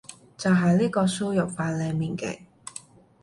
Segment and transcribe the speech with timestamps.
[0.35, 2.39] 就係呢個輸入法裏面嘅